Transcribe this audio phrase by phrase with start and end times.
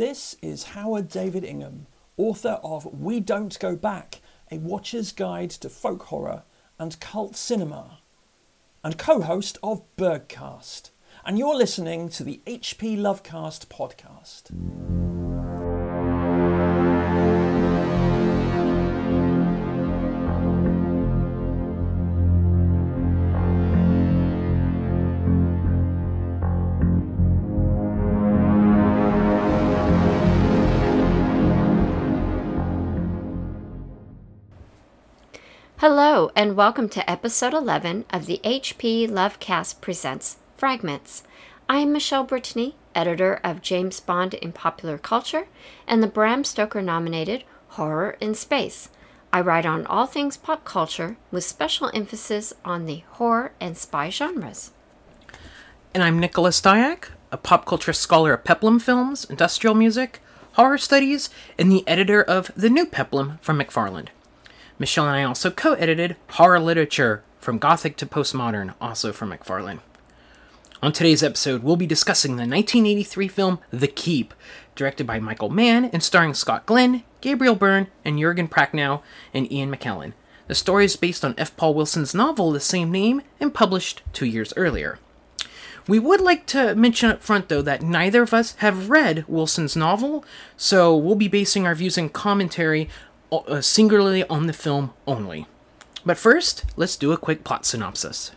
[0.00, 1.86] This is Howard David Ingham,
[2.16, 6.44] author of We Don't Go Back, a watcher's guide to folk horror
[6.78, 7.98] and cult cinema,
[8.82, 10.88] and co host of Bergcast.
[11.22, 15.09] And you're listening to the HP Lovecast podcast.
[36.28, 41.22] And welcome to episode 11 of the HP Lovecast Presents Fragments.
[41.66, 45.46] I am Michele Brittany, editor of James Bond in Popular Culture
[45.88, 48.90] and the Bram Stoker nominated Horror in Space.
[49.32, 54.10] I write on all things pop culture with special emphasis on the horror and spy
[54.10, 54.72] genres.
[55.94, 60.20] And I'm Nicholas Diak, a pop culture scholar of peplum films, industrial music,
[60.52, 64.08] horror studies, and the editor of The New Peplum from McFarland.
[64.80, 69.80] Michele and I also co edited Horror Literature from Gothic to Postmodern, also from McFarland.
[70.82, 74.32] On today's episode, we'll be discussing the 1983 film The Keep,
[74.74, 79.02] directed by Michael Mann and starring Scott Glenn, Gabriel Byrne, and Jurgen Prochnow
[79.34, 80.14] and Ian McKellen.
[80.48, 81.54] The story is based on F.
[81.58, 84.98] Paul Wilson's novel of the same name and published two years earlier.
[85.86, 89.76] We would like to mention up front, though, that neither of us have read Wilson's
[89.76, 90.24] novel,
[90.56, 92.88] so we'll be basing our views and commentary
[93.32, 95.46] Uh, singularly on the film only.
[96.04, 98.32] But first, let's do a quick plot synopsis.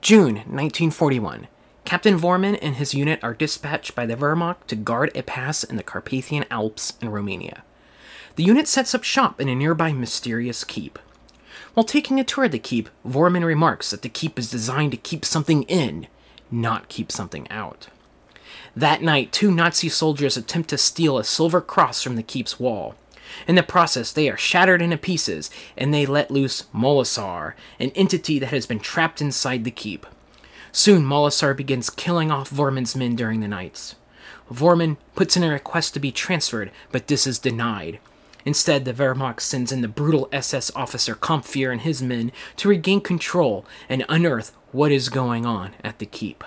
[0.00, 1.48] June 1941.
[1.84, 5.76] Captain Woermann and his unit are dispatched by the Wehrmacht to guard a pass in
[5.76, 7.62] the Carpathian Alps in Romania.
[8.36, 10.98] The unit sets up shop in a nearby mysterious keep.
[11.74, 14.96] While taking a tour of the keep, Woermann remarks that the keep is designed to
[14.96, 16.06] keep something in,
[16.50, 17.88] not keep something out.
[18.74, 22.94] That night, two Nazi soldiers attempt to steal a silver cross from the keep's wall.
[23.46, 28.38] In the process, they are shattered into pieces, and they let loose Molasar, an entity
[28.38, 30.06] that has been trapped inside the keep.
[30.72, 33.96] Soon, Molasar begins killing off Woermann's men during the nights.
[34.50, 37.98] Woermann puts in a request to be transferred, but this is denied.
[38.44, 43.00] Instead, the Wehrmacht sends in the brutal SS officer Kaempffer and his men to regain
[43.00, 46.42] control and unearth what is going on at the keep.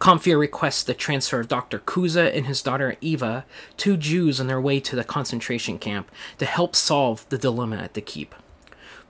[0.00, 1.78] Kaempffer requests the transfer of Dr.
[1.78, 3.44] Cuza and his daughter Eva,
[3.76, 7.94] two Jews on their way to the concentration camp, to help solve the dilemma at
[7.94, 8.34] the keep.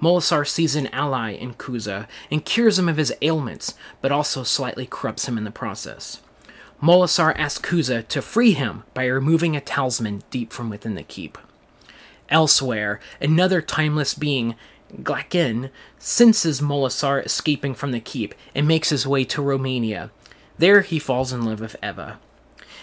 [0.00, 4.86] Molasar sees an ally in Cuza and cures him of his ailments, but also slightly
[4.86, 6.20] corrupts him in the process.
[6.82, 11.38] Molasar asks Cuza to free him by removing a talisman deep from within the keep.
[12.28, 14.54] Elsewhere, another timeless being,
[15.02, 20.10] Glaeken, senses Molasar escaping from the keep and makes his way to Romania,
[20.58, 22.18] there he falls in love with Eva.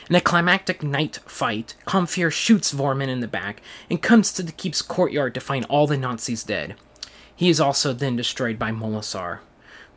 [0.10, 4.52] In a climactic night fight, Kaempffer shoots Woermann in the back and comes to the
[4.52, 6.76] keep's courtyard to find all the Nazis dead.
[7.36, 9.40] He is also then destroyed by Molasar.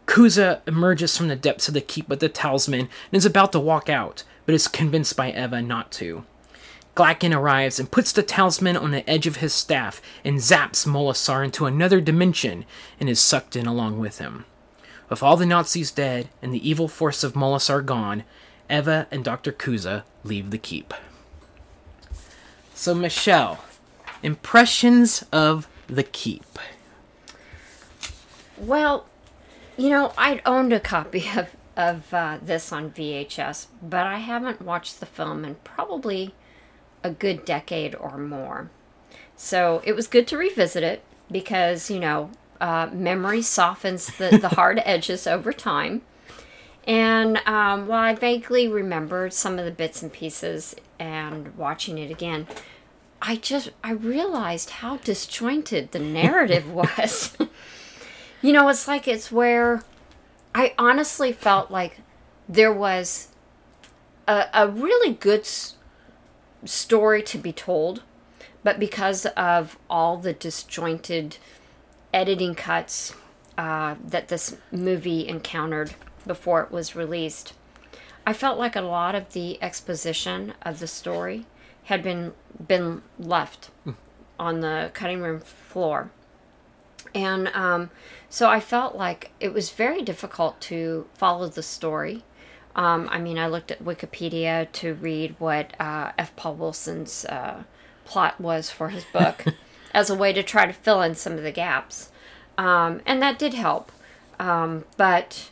[0.06, 3.60] Cuza emerges from the depths of the keep with the talisman and is about to
[3.60, 6.24] walk out, but is convinced by Eva not to.
[6.94, 11.44] Glaeken arrives and puts the talisman on the edge of his staff and zaps Molasar
[11.44, 12.64] into another dimension
[13.00, 14.44] and is sucked in along with him.
[15.14, 18.24] With all the Nazis dead and the evil force of Molasar gone,
[18.68, 19.52] Eva and Dr.
[19.52, 20.92] Cuza leave the keep.
[22.74, 23.60] So, Michele,
[24.24, 26.58] impressions of the keep.
[28.58, 29.06] Well,
[29.76, 34.62] you know, I'd owned a copy of, of uh, this on VHS, but I haven't
[34.62, 36.34] watched the film in probably
[37.04, 38.68] a good decade or more.
[39.36, 44.50] So it was good to revisit it because, you know, uh, memory softens the, the
[44.50, 46.02] hard edges over time.
[46.86, 52.10] And um, while I vaguely remembered some of the bits and pieces and watching it
[52.10, 52.46] again,
[53.22, 57.36] I just I realized how disjointed the narrative was.
[58.42, 59.82] you know, it's like it's where
[60.54, 62.00] I honestly felt like
[62.48, 63.28] there was
[64.28, 65.76] a, a really good s-
[66.64, 68.02] story to be told,
[68.62, 71.38] but because of all the disjointed
[72.14, 73.14] editing cuts
[73.58, 75.94] uh, that this movie encountered
[76.26, 77.52] before it was released.
[78.26, 81.44] I felt like a lot of the exposition of the story
[81.84, 82.32] had been
[82.66, 83.70] been left
[84.38, 86.10] on the cutting room floor,
[87.14, 87.90] and um,
[88.30, 92.24] so I felt like it was very difficult to follow the story.
[92.74, 96.34] Um, I mean, I looked at Wikipedia to read what uh, F.
[96.34, 97.64] Paul Wilson's uh,
[98.04, 99.44] plot was for his book.
[99.94, 102.10] as a way to try to fill in some of the gaps.
[102.58, 103.90] Um, and that did help.
[104.38, 105.50] Um, but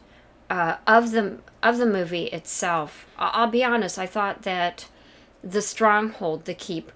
[0.50, 3.98] uh, of the of the movie itself, I'll be honest.
[3.98, 4.88] I thought that
[5.42, 6.90] the stronghold, the keep,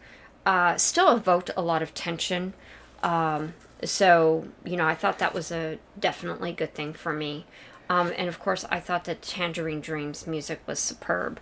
[0.44, 2.54] uh, still evoked a lot of tension.
[3.02, 3.54] Um,
[3.84, 7.46] so you know, I thought that was a definitely good thing for me.
[7.88, 11.38] Um, and of course, I thought that Tangerine Dreams music was superb.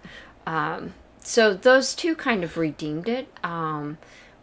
[0.46, 3.28] Um, so those two kind of redeemed it.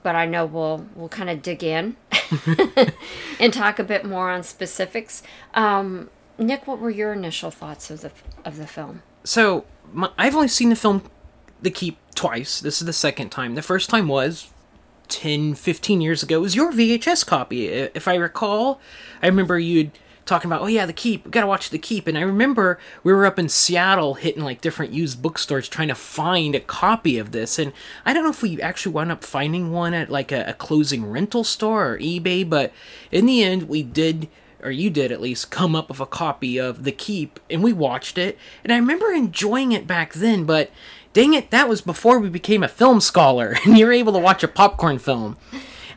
[0.03, 1.95] But I know we'll we'll kind of dig in
[3.39, 5.21] and talk a bit more on specifics.
[5.53, 8.12] Um, Nick, what were your initial thoughts of the
[8.44, 9.03] of the film?
[9.24, 11.03] So my, I've only seen the film
[11.62, 12.59] The Keep twice.
[12.59, 13.56] This is the second time.
[13.56, 14.50] The first time was
[15.09, 16.38] 10, 15 years ago.
[16.38, 18.80] It was your VHS copy, if I recall.
[19.21, 19.92] I remember you'd
[20.31, 21.25] talking about, oh yeah, The Keep.
[21.25, 22.07] We gotta watch The Keep.
[22.07, 25.95] And I remember we were up in Seattle hitting like different used bookstores trying to
[25.95, 27.60] find a copy of this.
[27.60, 27.74] And
[28.06, 31.06] I don't know if we actually wound up finding one at like a, a closing
[31.06, 32.72] rental store or eBay, but
[33.12, 34.30] in the end, we did
[34.63, 37.74] or you did at least, come up with a copy of The Keep, and we
[37.74, 38.38] watched it.
[38.63, 40.69] And I remember enjoying it back then, but
[41.13, 44.44] dang it, that was before we became a film scholar, and you're able to watch
[44.44, 45.38] a popcorn film.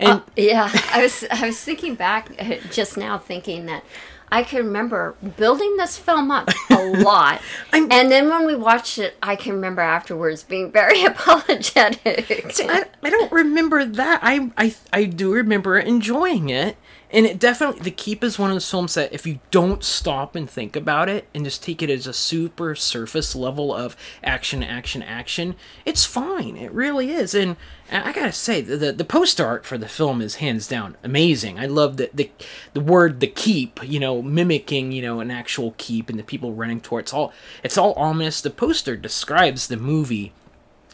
[0.00, 3.84] And Yeah, I was I was thinking back uh, just now, thinking that
[4.31, 7.41] I can remember building this film up a lot,
[7.73, 12.61] and then when we watched it, I can remember afterwards being very apologetic.
[12.61, 14.21] I, I don't remember that.
[14.23, 16.76] I, I I do remember enjoying it,
[17.14, 20.34] and it definitely The Keep is one of those films that if you don't stop
[20.34, 24.64] and think about it and just take it as a super surface level of action,
[24.64, 25.55] action, action,
[25.87, 26.56] it's fine.
[26.56, 27.32] It really is.
[27.32, 27.56] And
[27.90, 31.58] I gotta say, the the, poster art for the film is hands down amazing.
[31.58, 32.31] I love the the
[32.72, 36.52] the word the keep, you know, mimicking you know an actual keep and the people
[36.52, 37.32] running towards all.
[37.62, 38.40] It's all ominous.
[38.40, 40.32] The poster describes the movie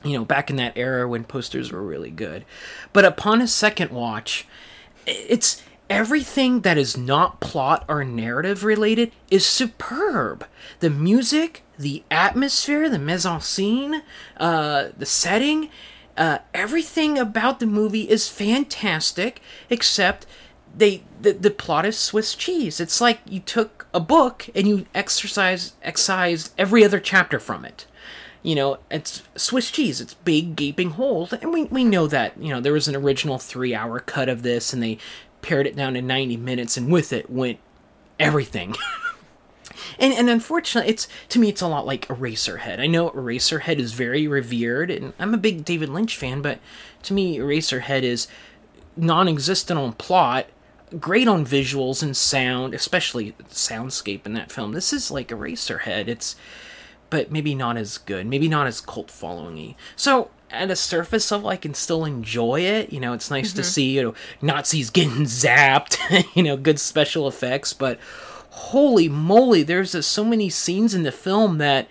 [0.03, 2.45] you know, back in that era when posters were really good.
[2.95, 4.47] But upon a second watch,
[5.07, 10.47] it's everything that is not plot or narrative related is superb.
[10.79, 14.03] The music, the atmosphere, the mise en scene,
[14.37, 15.69] uh, the setting,
[16.17, 20.27] uh, everything about the movie is fantastic, except
[20.75, 22.79] they the, the plot is Swiss cheese.
[22.79, 27.87] It's like you took a book and you exercise excised every other chapter from it
[28.43, 30.01] you know, it's Swiss cheese.
[30.01, 32.41] It's big gaping holes, and we we know that.
[32.41, 34.99] You know, there was an original three hour cut of this, and they
[35.43, 37.59] pared it down to ninety minutes, and with it went
[38.19, 38.75] everything.
[39.99, 42.81] and and unfortunately, it's to me, it's a lot like Eraserhead.
[42.81, 46.59] I know Eraserhead is very revered, and I'm a big David Lynch fan, but
[47.05, 48.29] to me, Eraserhead is
[48.97, 50.47] non-existent on plot
[50.99, 56.09] great on visuals and sound especially the soundscape in that film this is like eraserhead
[56.09, 56.35] it's
[57.11, 59.75] but maybe not as good, maybe not as cult followingy.
[59.97, 62.93] So at a surface level, I can still enjoy it.
[62.93, 65.99] You know, it's nice to see you know Nazis getting zapped,
[66.35, 67.73] you know, good special effects.
[67.73, 67.99] But
[68.51, 71.89] holy moly, there's uh, so many scenes in the film that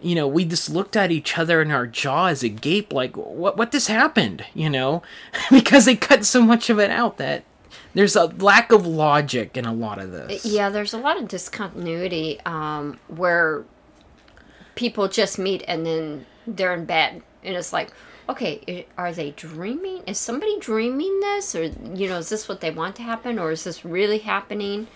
[0.00, 3.72] you know we just looked at each other and our jaws agape, like what what
[3.72, 5.02] just happened, you know,
[5.50, 7.44] because they cut so much of it out that.
[7.92, 10.44] There's a lack of logic in a lot of this.
[10.44, 13.64] yeah, there's a lot of discontinuity um, where
[14.74, 17.90] people just meet and then they're in bed, and it's like,
[18.28, 20.02] okay, are they dreaming?
[20.06, 23.50] Is somebody dreaming this, or you know, is this what they want to happen, or
[23.50, 24.86] is this really happening?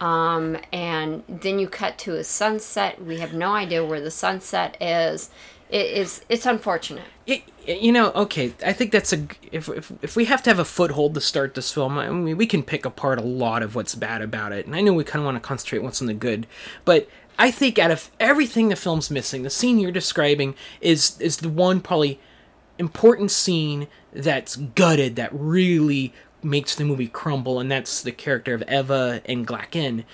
[0.00, 3.02] Um, and then you cut to a sunset.
[3.02, 5.30] We have no idea where the sunset is.
[5.70, 6.24] It is.
[6.28, 7.04] It's unfortunate.
[7.26, 10.58] Y- you know, okay, I think that's a If, if, if we have to have
[10.58, 13.74] a foothold to start this film, I mean, we can pick apart a lot of
[13.74, 14.66] what's bad about it.
[14.66, 16.46] And I know we kind of want to concentrate what's on the good.
[16.84, 21.38] But I think out of everything the film's missing, the scene you're describing is is
[21.38, 22.20] the one probably
[22.78, 26.12] important scene that's gutted, that really
[26.42, 30.04] makes the movie crumble, and that's the character of Eva and Glaeken.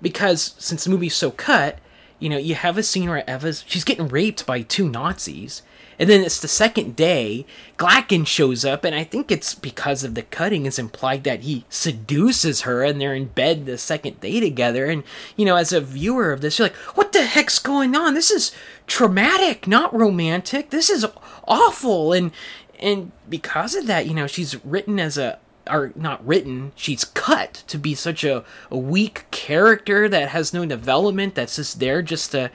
[0.00, 1.78] Because since the movie's so cut,
[2.18, 5.62] you know, you have a scene where Eva's she's getting raped by two Nazis.
[5.98, 7.44] And then it's the second day,
[7.76, 11.64] Glaeken shows up, and I think it's because of the cutting, it's implied that he
[11.68, 14.86] seduces her and they're in bed the second day together.
[14.86, 15.02] And,
[15.36, 18.14] you know, as a viewer of this, you're like, what the heck's going on?
[18.14, 18.52] This is
[18.86, 20.70] traumatic, not romantic.
[20.70, 21.04] This is
[21.46, 22.12] awful.
[22.12, 22.32] And
[22.80, 25.40] and because of that, you know, she's written as a
[25.70, 30.64] or not written, she's cut to be such a, a weak character that has no
[30.66, 32.50] development, that's just there just to,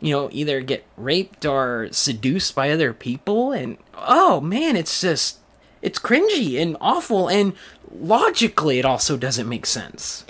[0.00, 3.52] you know, either get raped or seduced by other people.
[3.52, 5.38] And oh man, it's just,
[5.80, 7.28] it's cringy and awful.
[7.28, 7.54] And
[7.90, 10.24] logically, it also doesn't make sense.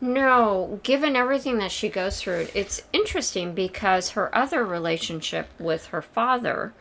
[0.00, 6.02] No, given everything that she goes through, it's interesting because her other relationship with her
[6.02, 6.74] father,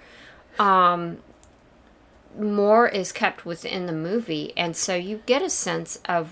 [0.60, 1.20] um,
[2.40, 6.32] more is kept within the movie, and so you get a sense of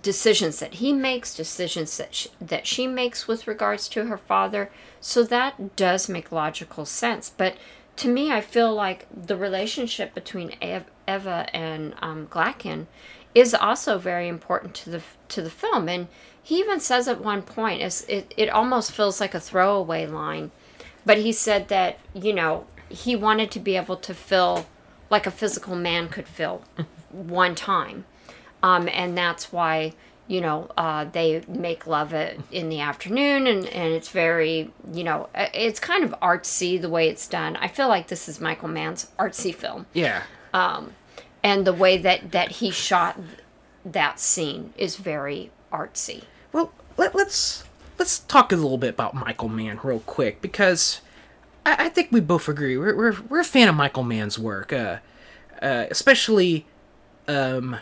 [0.00, 4.70] decisions that he makes, decisions that she, that she makes with regards to her father.
[5.00, 7.30] So that does make logical sense.
[7.30, 7.56] But
[7.96, 12.86] to me, I feel like the relationship between Eva and um, Glaeken
[13.34, 15.88] is also very important to the to the film.
[15.88, 16.08] And
[16.42, 20.50] he even says at one point, it, it almost feels like a throwaway line,
[21.04, 24.66] but he said that you know he wanted to be able to feel
[25.10, 26.62] like a physical man could feel
[27.10, 28.04] one time.
[28.62, 29.92] Um, and that's why
[30.26, 35.02] you know uh, they make love it in the afternoon and, and it's very you
[35.02, 37.56] know uh, it's kind of artsy the way it's done.
[37.56, 39.86] I feel like this is michael mann's artsy film.
[39.92, 40.24] Yeah.
[40.52, 40.94] Um,
[41.42, 43.18] and the way that that he shot
[43.84, 46.24] that scene is very artsy.
[46.52, 47.64] Well, let, let's
[47.98, 51.00] let's talk a little bit about Michael Mann real quick because
[51.68, 54.72] I, I think we both agree we're, we're we're a fan of Michael Mann's work,
[54.72, 54.98] uh,
[55.60, 56.66] uh, especially
[57.26, 57.76] um,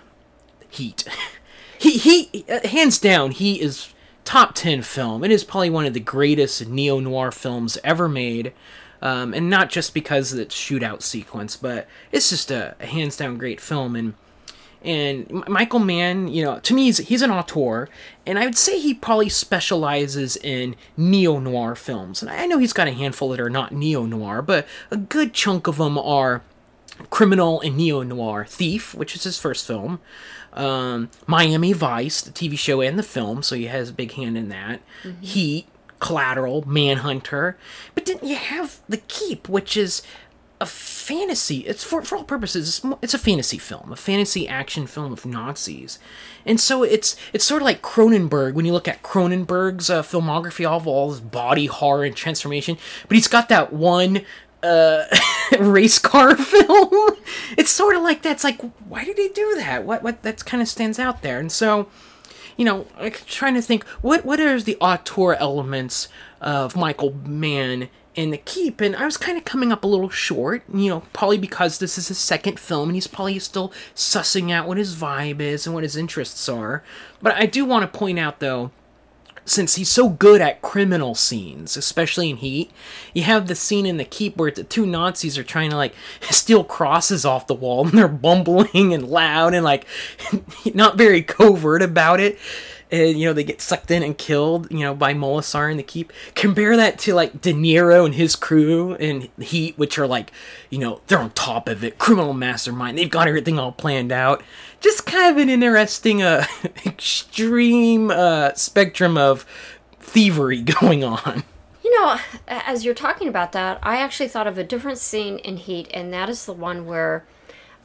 [0.68, 1.04] Heat.
[1.78, 3.92] he he uh, hands down he is
[4.24, 5.22] top ten film.
[5.24, 8.52] It is probably one of the greatest neo noir films ever made.
[9.02, 13.18] Um, and not just because of its shootout sequence, but it's just a, a hands
[13.18, 13.94] down great film.
[13.94, 14.14] And
[14.86, 17.88] and Michael Mann, you know, to me, he's, he's an auteur,
[18.24, 22.22] and I would say he probably specializes in neo noir films.
[22.22, 25.34] And I know he's got a handful that are not neo noir, but a good
[25.34, 26.42] chunk of them are
[27.10, 28.46] criminal and neo noir.
[28.48, 29.98] Thief, which is his first film,
[30.52, 34.38] um, Miami Vice, the TV show and the film, so he has a big hand
[34.38, 34.80] in that.
[35.20, 35.66] Heat,
[35.98, 37.56] Collateral, Manhunter,
[37.94, 40.02] but then you have The Keep, which is
[40.60, 41.58] a fantasy.
[41.60, 42.68] It's for for all purposes.
[42.68, 45.98] It's, it's a fantasy film, a fantasy action film of Nazis,
[46.44, 50.66] and so it's it's sort of like Cronenberg when you look at Cronenberg's uh, filmography,
[50.66, 52.78] of all this body horror and transformation.
[53.08, 54.22] But he's got that one
[54.62, 55.04] uh,
[55.58, 57.16] race car film.
[57.56, 59.84] It's sort of like that's like why did he do that?
[59.84, 61.88] What what that kind of stands out there, and so
[62.56, 66.08] you know, I'm trying to think what what are the auteur elements
[66.40, 70.08] of Michael Mann in the Keep, and I was kind of coming up a little
[70.08, 70.62] short.
[70.72, 74.66] You know, probably because this is his second film, and he's probably still sussing out
[74.66, 76.82] what his vibe is and what his interests are.
[77.22, 78.72] But I do want to point out though.
[79.48, 82.72] Since he's so good at criminal scenes, especially in Heat,
[83.14, 85.94] you have the scene in the Keep where the two Nazis are trying to like
[86.22, 89.86] steal crosses off the wall and they're bumbling and loud and like
[90.74, 92.40] not very covert about it.
[92.90, 95.82] And you know they get sucked in and killed, you know, by Molasar in the
[95.82, 96.12] Keep.
[96.34, 100.32] Compare that to like De Niro and his crew in Heat, which are like,
[100.70, 102.96] you know, they're on top of it, criminal mastermind.
[102.96, 104.42] They've got everything all planned out.
[104.80, 106.46] Just kind of an interesting, uh,
[106.86, 109.44] extreme uh, spectrum of
[110.00, 111.42] thievery going on.
[111.82, 115.56] You know, as you're talking about that, I actually thought of a different scene in
[115.56, 117.24] Heat, and that is the one where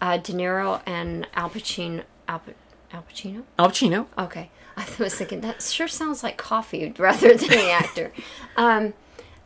[0.01, 2.03] uh, De Niro and Al Pacino.
[2.27, 2.41] Al,
[2.91, 3.43] Al Pacino?
[3.60, 4.08] Al Pacino.
[4.17, 4.50] Okay.
[5.00, 8.11] I was thinking, that sure sounds like coffee rather than the actor.
[8.57, 8.93] Um,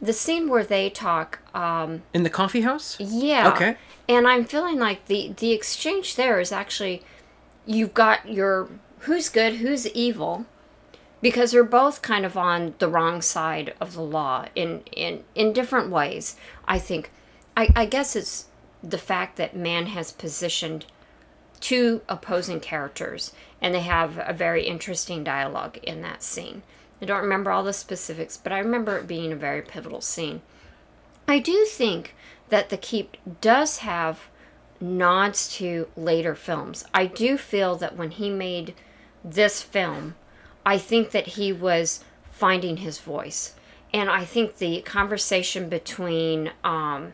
[0.02, 2.98] the scene where they talk, um, In the coffee house?
[3.00, 3.52] yeah.
[3.54, 3.78] Okay.
[4.08, 7.04] And I'm feeling like the, the exchange there is actually
[7.66, 10.46] you've got your who's good, who's evil,
[11.22, 15.54] because they're both kind of on the wrong side of the law in in in
[15.54, 16.36] different ways.
[16.68, 17.10] I think,
[17.58, 18.46] I, I guess it's
[18.84, 20.86] the fact that Mann has positioned
[21.60, 23.32] two opposing characters,
[23.66, 26.62] and they have a very interesting dialogue in that scene.
[27.02, 30.44] I don't remember all the specifics, but I remember it being a very pivotal scene.
[31.28, 32.14] I do think
[32.50, 34.28] that The Keep does have
[34.80, 36.86] nods to later films.
[36.94, 38.76] I do feel that when he made
[39.24, 40.14] this film,
[40.64, 43.56] I think that he was finding his voice.
[43.92, 47.14] And I think the conversation between um,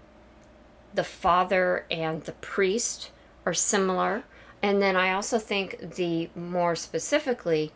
[0.93, 3.09] the father and the priest
[3.45, 4.25] are similar.
[4.63, 7.71] And then I also think the more specifically,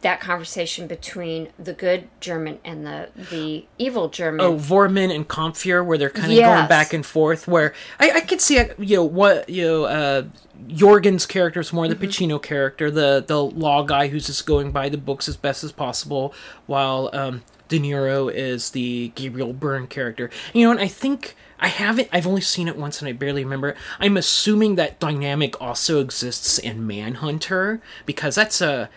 [0.00, 4.40] that conversation between the good German and the the evil German.
[4.40, 7.46] oh Woermann and Kaempffer, where they're kind of going back and forth.
[7.46, 10.22] Where I, I could see, you know, what you know, uh,
[10.68, 14.88] Jurgen's character is more the Pacino character, the the law guy who's just going by
[14.88, 16.34] the books as best as possible,
[16.66, 20.30] while um, De Niro is the Gabriel Byrne character.
[20.54, 21.36] You know, and I think.
[21.60, 22.08] I haven't.
[22.12, 23.76] I've only seen it once, and I barely remember it.
[23.98, 28.88] I'm assuming that dynamic also exists in Manhunter because that's a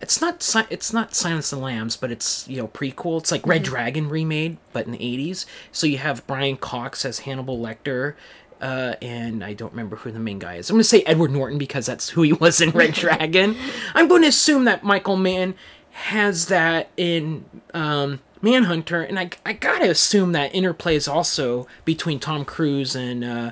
[0.00, 3.20] it's not Si- it's not Silence of the Lambs, but it's you know prequel.
[3.20, 5.46] It's like Red Dragon remade, but in the eighties.
[5.72, 8.14] So you have Brian Cox as Hannibal Lecter,
[8.60, 10.70] uh, and I don't remember who the main guy is.
[10.70, 13.56] I'm gonna say Edward Norton because that's who he was in Red Dragon.
[13.94, 15.54] I'm going to assume that Michael Mann
[15.92, 22.20] has that in um, Manhunter, and I I gotta assume that interplay is also between
[22.20, 23.24] Tom Cruise and.
[23.24, 23.50] Uh,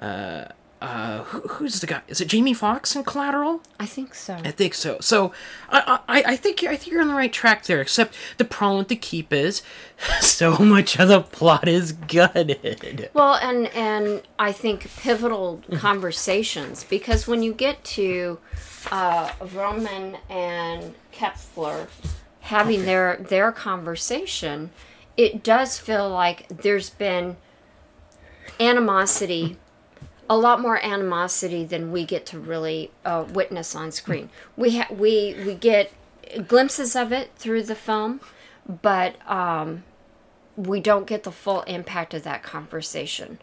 [0.00, 0.48] uh,
[0.84, 2.02] uh, who, who's the guy?
[2.08, 3.62] Is it Jamie Foxx in Collateral?
[3.80, 4.34] I think so.
[4.44, 4.98] I think so.
[5.00, 5.32] So
[5.70, 7.80] I, I, I think I think you're on the right track there.
[7.80, 9.62] Except the problem with the keep is
[10.20, 13.08] so much of the plot is gutted.
[13.14, 18.38] Well, and and I think pivotal conversations because when you get to
[18.92, 21.88] uh, Roman and Kepler
[22.44, 24.70] having their their conversation,
[25.16, 27.36] it does feel like there's been
[28.60, 29.56] animosity,
[30.28, 34.28] a lot more animosity than we get to really uh, witness on screen.
[34.56, 35.90] We ha- we we get
[36.46, 38.20] glimpses of it through the film,
[38.82, 39.84] but um,
[40.56, 43.38] we don't get the full impact of that conversation.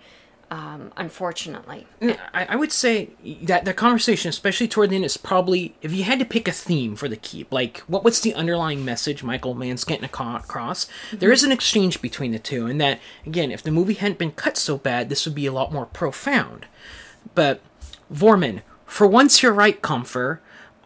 [0.51, 3.11] Um, unfortunately, I, I would say
[3.43, 6.51] that the conversation, especially toward the end, is probably if you had to pick a
[6.51, 10.87] theme for the keep, like what what's the underlying message Michael Mann's getting across?
[11.13, 14.33] There is an exchange between the two, and that again, if the movie hadn't been
[14.33, 16.65] cut so bad, this would be a lot more profound.
[17.33, 17.61] But
[18.13, 20.39] Woermann, for once you're right, Kaempffer.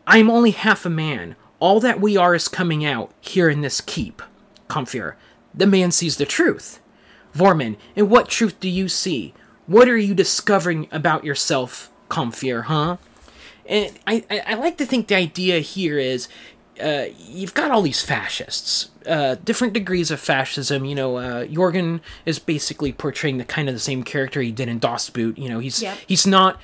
[0.05, 1.35] I'm only half a man.
[1.59, 4.21] All that we are is coming out here in this keep.
[4.69, 5.15] Kaempffer,
[5.55, 6.79] the man sees the truth.
[7.35, 9.33] Woermann, and what truth do you see?
[9.67, 12.97] What are you discovering about yourself, Kaempffer, huh?
[13.65, 16.27] And I, I, I like to think the idea here is
[16.81, 20.85] uh, you've got all these fascists, uh, different degrees of fascism.
[20.85, 24.67] You know, uh, Jurgen is basically portraying the kind of the same character he did
[24.69, 25.37] in Das Boot.
[25.37, 25.97] You know, he's Yep.
[26.05, 26.59] he's not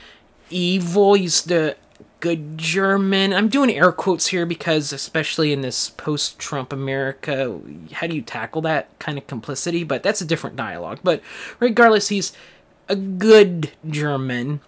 [0.52, 1.16] evil.
[1.16, 1.76] He's the
[2.20, 3.34] good German.
[3.34, 7.60] I'm doing air quotes here because, especially in this post-Trump America,
[7.94, 9.84] how do you tackle that kind of complicity?
[9.84, 11.00] But that's a different dialogue.
[11.04, 11.22] But
[11.60, 12.32] regardless, he's
[12.92, 14.60] a good German.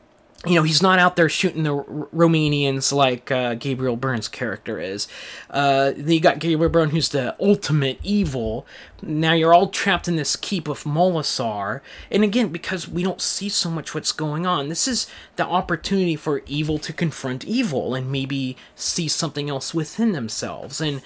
[0.46, 4.80] You know, he's not out there shooting the R- Romanians like uh, Gabriel Byrne's character
[4.80, 5.08] is.
[5.50, 8.66] Uh, then you got Gabriel Byrne, who's the ultimate evil.
[9.02, 11.82] Now you're all trapped in this keep of Molasar.
[12.12, 16.16] And again, because we don't see so much what's going on, this is the opportunity
[16.16, 20.82] for evil to confront evil and maybe see something else within themselves.
[20.82, 21.02] And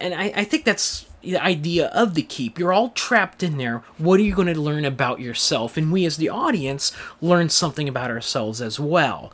[0.00, 2.58] and I, I think that's the idea of the keep.
[2.58, 3.82] You're all trapped in there.
[3.98, 5.76] What are you going to learn about yourself?
[5.76, 9.32] And we, as the audience, learn something about ourselves as well.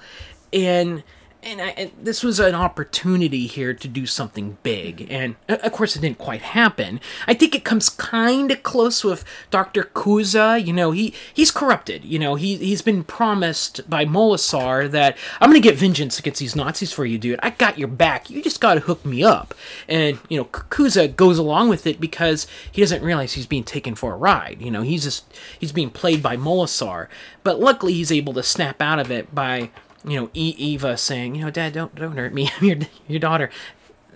[0.52, 1.02] And
[1.42, 5.06] and, I, and this was an opportunity here to do something big.
[5.08, 7.00] And uh, of course, it didn't quite happen.
[7.28, 9.84] I think it comes kind of close with Dr.
[9.84, 10.64] Cuza.
[10.64, 12.04] You know, he he's corrupted.
[12.04, 16.40] You know, he he's been promised by Molasar that I'm going to get vengeance against
[16.40, 17.38] these Nazis for you, dude.
[17.42, 18.30] I got your back.
[18.30, 19.54] You just got to hook me up.
[19.88, 23.94] And you know, Cuza goes along with it because he doesn't realize he's being taken
[23.94, 24.60] for a ride.
[24.60, 25.24] You know, he's just
[25.58, 27.06] he's being played by Molasar.
[27.44, 29.70] But luckily, he's able to snap out of it by
[30.04, 32.50] you know, e- Eva saying, you know, Dad, don't don't hurt me.
[32.60, 33.50] I'm your your daughter.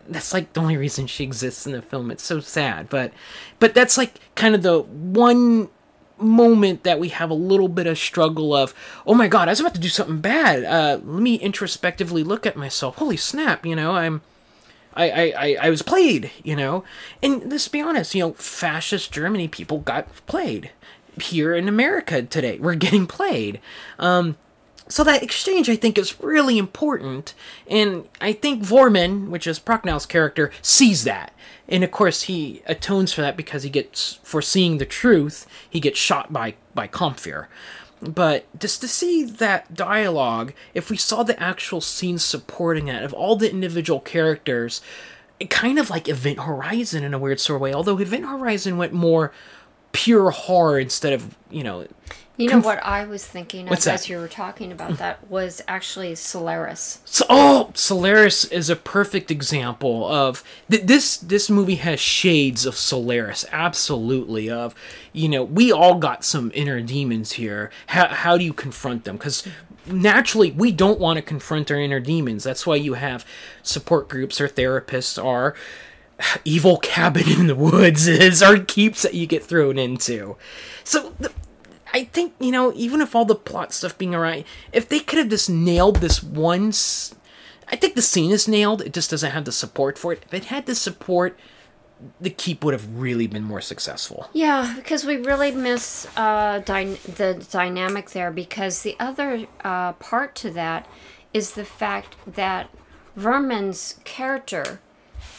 [0.09, 2.11] That's like the only reason she exists in the film.
[2.11, 3.13] It's so sad, but
[3.59, 5.69] but that's like kind of the one
[6.23, 8.75] moment that we have a little bit of struggle of,
[9.07, 10.65] oh my god, I was about to do something bad.
[10.65, 12.97] Uh, let me introspectively look at myself.
[12.97, 14.23] Holy snap, you know, I'm.
[14.95, 16.85] I, I, I, was played, you know?
[17.23, 20.71] And let's be honest, you know, fascist Germany people got played.
[21.19, 23.59] Here in America today, we're getting played.
[23.99, 24.37] Um,
[24.89, 27.35] so that exchange, I think, is really important,
[27.69, 31.33] and I think Woermann, which is Prochnow's character, sees that,
[31.69, 35.47] and of course he atones for that because he gets for seeing the truth.
[35.69, 37.47] He gets shot by by Kaempffer,
[38.01, 43.13] but just to see that dialogue, if we saw the actual scenes supporting it of
[43.13, 44.81] all the individual characters,
[45.49, 47.73] kind of like Event Horizon in a weird sort of way.
[47.73, 49.33] Although Event Horizon went more
[49.93, 51.87] pure horror instead of you know
[52.37, 55.63] you know Conf- what I was thinking of as you were talking about that was
[55.69, 57.01] actually Solaris.
[57.05, 61.19] So, oh, Solaris is a perfect example of th- this.
[61.19, 64.49] This movie has shades of Solaris, absolutely.
[64.49, 64.75] Of
[65.13, 67.71] you know, we all got some inner demons here.
[67.89, 69.19] How how do you confront them?
[69.19, 69.47] Because
[69.87, 72.45] naturally, we don't want to confront our inner demons.
[72.45, 73.27] That's why you have
[73.63, 75.55] support groups or therapists or
[76.45, 80.37] evil cabin in the woods is our keeps that you get thrown into.
[80.85, 81.15] So.
[81.19, 81.33] The,
[81.95, 85.19] I think you know, even if all the plot stuff being alright, if they could
[85.19, 87.15] have just nailed this one, s-
[87.69, 88.81] I think the scene is nailed.
[88.81, 90.23] It just doesn't have the support for it.
[90.25, 91.39] If it had the support,
[92.19, 94.31] the keep would have really been more successful.
[94.33, 98.31] Yeah, because we really miss uh, dy- the dynamic there.
[98.31, 100.89] Because the other uh, part to that
[101.35, 102.71] is the fact that
[103.19, 104.81] Vermin's character,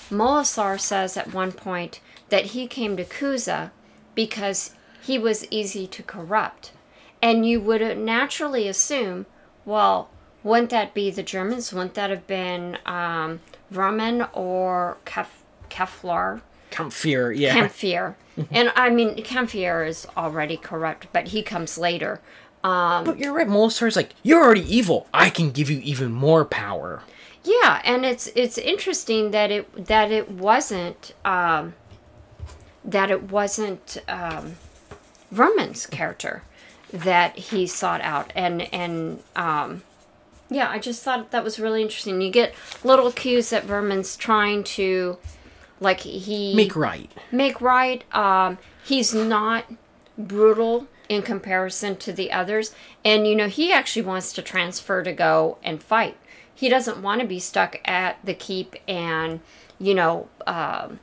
[0.10, 3.72] Molasar, says at one point that he came to Cuza
[4.16, 6.72] because he was easy to corrupt.
[7.22, 9.26] And you would naturally assume,
[9.66, 10.10] well,
[10.44, 11.72] wouldn't that be the Germans?
[11.72, 13.40] Wouldn't that have been um,
[13.72, 16.42] Vermin or Kef- Keflar?
[16.72, 17.56] Kaempffer, yeah.
[17.56, 18.16] Kaempffer.
[18.52, 22.20] and I mean, Kaempffer is already corrupt, but he comes later.
[22.62, 23.48] but you're right.
[23.48, 25.08] Molasar's like, you're already evil.
[25.14, 27.04] I can give you even more power.
[27.44, 31.74] Yeah, and it's it's interesting that it that it wasn't um,
[32.86, 34.56] that it wasn't um,
[35.34, 36.44] Vermin's character
[36.92, 39.84] that he sought out, and and um,
[40.50, 42.22] yeah, I just thought that was really interesting.
[42.22, 42.54] You get
[42.84, 45.18] little cues that Vermin's trying to
[45.80, 47.12] like he Make right.
[47.32, 48.04] make right.
[48.16, 49.66] Um, he's not
[50.18, 55.12] brutal in comparison to the others, and you know he actually wants to transfer to
[55.12, 56.18] go and fight.
[56.56, 59.40] He doesn't want to be stuck at the keep and
[59.80, 61.00] you know um,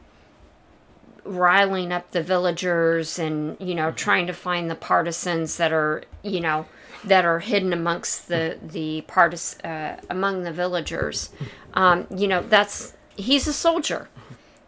[1.25, 6.41] riling up the villagers and you know trying to find the partisans that are you
[6.41, 6.67] know
[7.05, 11.31] that are hidden amongst the the partis uh, among the villagers.
[11.75, 14.09] Um, you know that's he's a soldier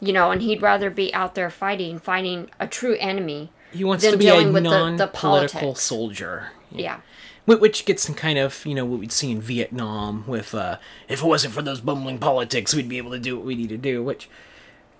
[0.05, 3.53] you know, and he'd rather be out there fighting, fighting a true enemy.
[3.73, 6.49] He wants than to be a dealing with the- the non-political soldier.
[6.73, 6.97] Yeah.
[6.97, 7.01] Wh-
[7.45, 10.79] Which gets some kind of, you know, what we'd see in Vietnam with, uh,
[11.09, 13.71] if it wasn't for those bumbling politics, we'd be able to do what we need
[13.71, 14.29] to do, which,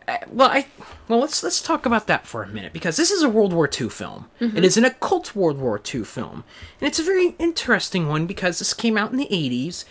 [0.09, 0.67] uh, well, I,
[1.07, 3.71] well, let's, let's talk about that for a minute, because this is a World War
[3.81, 4.29] II film.
[4.57, 6.43] It is an occult World War II film.
[6.81, 9.85] And it's a very interesting one because this came out in the 80s,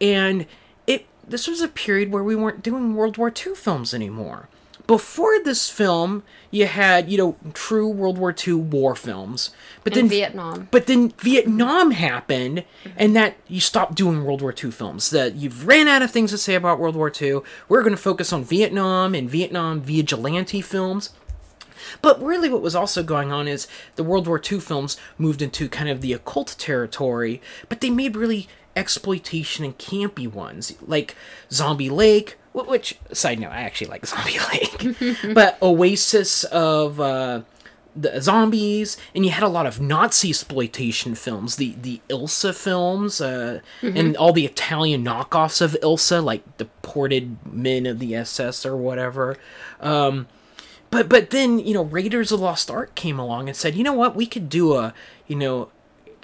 [0.00, 0.46] and
[0.86, 4.48] it, this was a period where we weren't doing World War II films anymore.
[4.88, 9.50] Before this film, you had, you know, true World War II war films.
[9.84, 10.68] But In then Vietnam.
[10.70, 12.64] but then Vietnam happened,
[12.96, 15.10] and that you stopped doing World War II films.
[15.10, 17.40] That you've ran out of things to say about World War II.
[17.68, 21.10] We're going to focus on Vietnam and Vietnam vigilante films.
[22.00, 25.68] But really, what was also going on is the World War II films moved into
[25.68, 31.14] kind of the occult territory, but they made really exploitation and campy ones, like
[31.52, 37.00] Zombie Lake, which, side note, I actually like Zombie Lake, but Oasis of.
[37.00, 37.42] Uh,
[38.00, 43.20] the zombies, and you had a lot of Nazi exploitation films, the the Ilsa films,
[43.20, 48.76] uh, and all the Italian knockoffs of Ilsa, like Deported Men of the SS or
[48.76, 49.36] whatever.
[49.80, 50.28] Um,
[50.90, 53.82] but but then you know Raiders of the Lost Ark came along and said, you
[53.82, 54.94] know what, we could do a
[55.26, 55.70] you know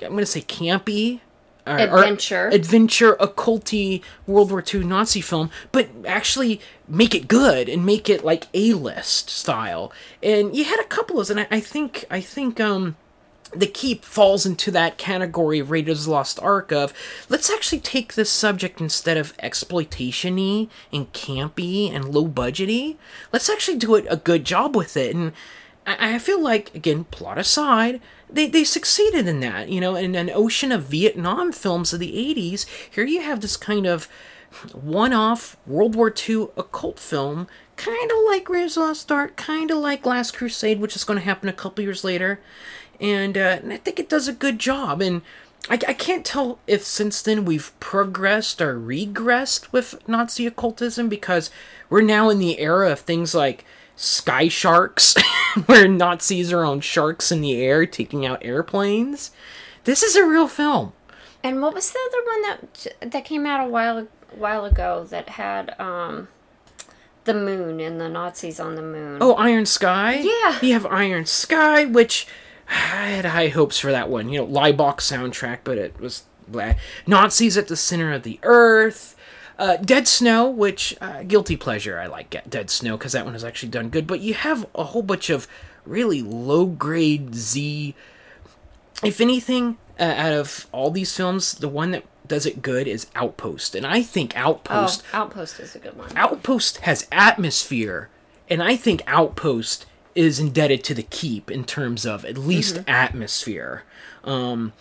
[0.02, 1.20] I'm gonna say campy.
[1.66, 2.48] Or, or Adventure.
[2.48, 8.22] adventure, occulty World War II Nazi film, but actually make it good and make it
[8.22, 9.90] like A list style.
[10.22, 12.96] And you had a couple of, and I, I think I think um
[13.56, 16.92] the keep falls into that category of Raiders of the Lost Ark of
[17.28, 22.96] let's actually take this subject instead of exploitation-y and campy and low budgety.
[23.32, 25.14] Let's actually do it a good job with it.
[25.14, 25.32] And
[25.86, 28.00] I, I feel like again, plot aside,
[28.34, 29.68] they, they succeeded in that.
[29.68, 33.56] You know, in an ocean of Vietnam films of the 80s, here you have this
[33.56, 34.08] kind of
[34.72, 39.70] one-off World War II occult film, kind of like Raiders of the Lost Ark, kind
[39.70, 42.40] of like Last Crusade, which is going to happen a couple years later,
[43.00, 45.02] and, uh, and I think it does a good job.
[45.02, 45.22] And
[45.68, 51.50] I, I can't tell if since then we've progressed or regressed with Nazi occultism because
[51.88, 53.64] we're now in the era of things like
[53.96, 55.14] sky sharks,
[55.66, 59.30] where Nazis are on sharks in the air taking out airplanes.
[59.84, 60.92] This is a real film.
[61.42, 65.28] And what was the other one that that came out a while while ago that
[65.30, 66.28] had um
[67.24, 69.18] the moon and the Nazis on the moon?
[69.20, 70.20] Oh, Iron Sky?
[70.20, 70.58] Yeah.
[70.62, 72.26] You have Iron Sky, which
[72.68, 74.28] I had high hopes for that one.
[74.30, 76.74] You know, Laibach soundtrack, but it was blah.
[77.06, 79.14] Nazis at the center of the earth.
[79.58, 81.98] Uh, Dead Snow, which uh, guilty pleasure.
[81.98, 84.06] I like Dead Snow because that one has actually done good.
[84.06, 85.46] But you have a whole bunch of
[85.84, 87.94] really low grade Z.
[89.02, 93.06] If anything, uh, out of all these films, the one that does it good is
[93.14, 95.02] Outpost, and I think Outpost.
[95.12, 96.10] oh, Outpost is a good one.
[96.16, 98.08] Outpost has atmosphere,
[98.48, 103.82] and I think Outpost is indebted to the Keep in terms of at least atmosphere.
[104.22, 104.72] Um,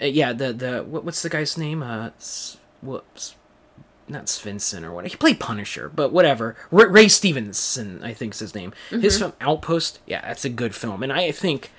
[0.00, 1.82] uh, yeah, the the what, what's the guy's name?
[1.82, 2.10] Uh,
[2.82, 3.34] whoops,
[4.08, 5.06] not Svensson or what?
[5.06, 6.56] He played Punisher, but whatever.
[6.70, 8.72] Ray, Ray Stevenson, I think is his name.
[8.90, 11.70] His film Outpost, yeah, that's a good film, and I think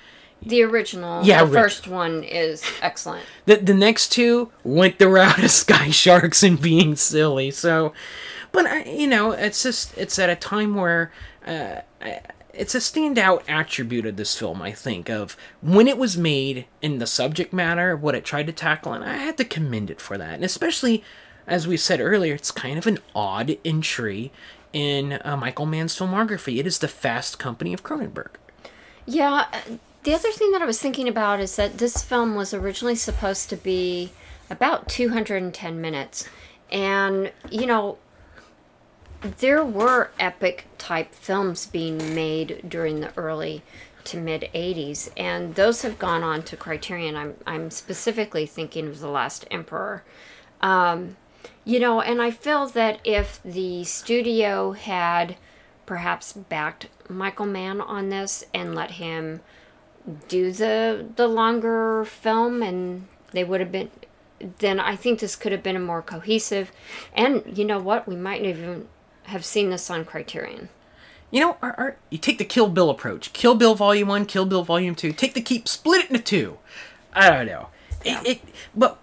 [0.42, 3.24] The original, Yeah, the first one is excellent.
[3.46, 7.50] the the next two went the route of Sky Sharks and being silly.
[7.50, 7.92] So,
[8.52, 11.12] but I, you know, it's just it's at a time where
[11.46, 12.20] uh, I-
[12.52, 14.62] it's a standout attribute of this film.
[14.62, 18.52] I think of when it was made and the subject matter, what it tried to
[18.52, 20.32] tackle, and I had to commend it for that.
[20.34, 21.04] And especially
[21.46, 24.32] as we said earlier, it's kind of an odd entry
[24.72, 26.58] in uh, Michael Mann's filmography.
[26.58, 28.30] It is the Fast Company of Cronenberg.
[29.06, 32.52] Yeah, uh, the other thing that I was thinking about is that this film was
[32.52, 34.12] originally supposed to be
[34.50, 36.28] about 210 minutes.
[36.70, 37.98] And, you know,
[39.22, 43.62] there were epic type films being made during the early
[44.04, 47.16] to mid 80s, and those have gone on to Criterion.
[47.16, 50.04] I'm, I'm specifically thinking of The Last Emperor.
[50.60, 51.16] Um,
[51.66, 55.36] you know, and I feel that if the studio had
[55.84, 59.40] perhaps backed Michael Mann on this and let him
[60.28, 63.90] do the the longer film and they would have been
[64.58, 66.70] then I think this could have been a more cohesive
[67.12, 68.86] and you know what we might even
[69.24, 70.68] have seen this on Criterion.
[71.32, 73.32] You know, our, our, you take the Kill Bill approach.
[73.32, 75.10] Kill Bill Volume 1, Kill Bill Volume 2.
[75.12, 76.58] Take the keep, split it into two.
[77.12, 77.68] I don't know.
[78.04, 78.20] Yeah.
[78.20, 78.40] It, it,
[78.76, 79.02] but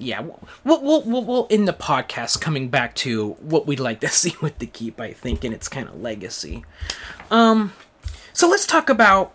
[0.00, 4.08] yeah, we'll, we'll, we'll, we'll end the podcast coming back to what we'd like to
[4.10, 6.64] see with the keep, I think, and its kind of legacy.
[7.30, 7.72] Um,
[8.32, 9.34] so let's talk about.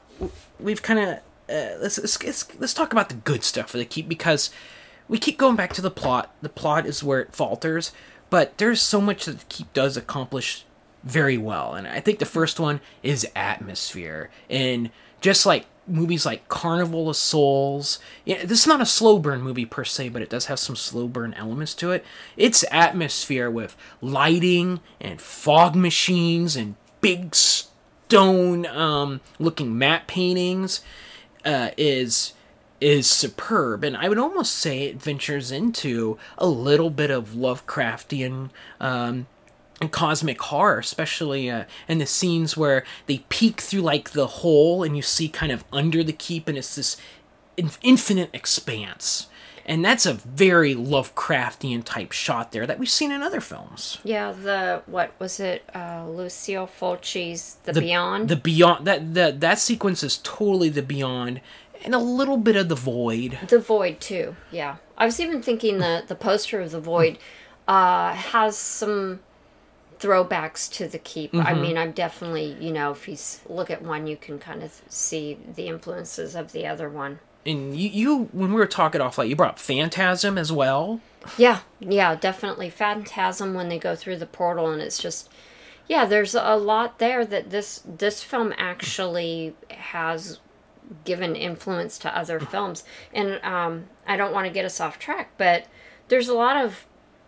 [0.60, 1.08] We've kind of
[1.50, 4.50] uh, let's, let's let's talk about the good stuff for the keep because
[5.08, 6.34] we keep going back to the plot.
[6.42, 7.92] The plot is where it falters,
[8.30, 10.66] but there's so much that the keep does accomplish
[11.04, 14.90] very well, and I think the first one is atmosphere, and
[15.22, 18.00] just like movies like Carnival of Souls.
[18.24, 20.76] Yeah, this is not a slow burn movie per se, but it does have some
[20.76, 22.06] slow burn elements to it.
[22.38, 30.82] Its atmosphere with lighting and fog machines and big stone um, looking matte paintings
[31.44, 32.34] uh, is
[32.82, 38.50] is superb, and I would almost say it ventures into a little bit of Lovecraftian
[38.82, 39.28] um,
[39.82, 44.84] and cosmic horror, especially uh, in the scenes where they peek through like the hole
[44.84, 46.98] and you see kind of under the keep, and it's this
[47.58, 49.28] in- infinite expanse.
[49.68, 53.98] And that's a very Lovecraftian type shot there that we've seen in other films.
[54.04, 55.68] Yeah, the what was it?
[55.74, 58.30] Uh, Lucio Fulci's The, Beyond.
[58.30, 61.42] The Beyond that that that sequence is totally the Beyond,
[61.84, 63.40] and a little bit of the Void.
[63.48, 64.36] The Void too.
[64.52, 67.18] Yeah, I was even thinking the the poster of the Void
[67.68, 69.22] uh, has some
[70.06, 71.34] throwbacks to the keep.
[71.34, 71.62] I Mm-hmm.
[71.62, 73.18] mean, I'm definitely you know if you
[73.54, 77.20] look at one, you can kind of see the influences of the other one.
[77.46, 81.00] And you, you when we were talking off, like you brought up Phantasm as well.
[81.38, 85.30] Yeah, yeah, definitely Phantasm when they go through the portal, and it's just
[85.88, 90.40] yeah, there's a lot there that this this film actually has
[91.04, 95.32] given influence to other films, and um, I don't want to get us off track,
[95.38, 95.66] but
[96.08, 96.86] there's a lot of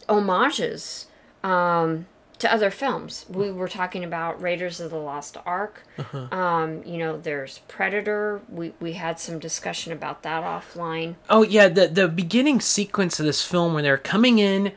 [0.08, 1.08] homages
[1.44, 2.06] um,
[2.40, 3.26] to other films.
[3.30, 5.84] We were talking about Raiders of the Lost Ark.
[6.32, 8.42] Um, you know, there's Predator.
[8.50, 11.16] We we had some discussion about that offline.
[11.30, 14.74] Oh yeah, the the beginning sequence of this film when they're coming in,